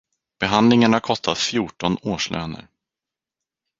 Behandlingen 0.39 0.93
har 0.93 0.99
kostat 0.99 1.37
fjorton 1.37 1.97
årslöner. 2.01 2.67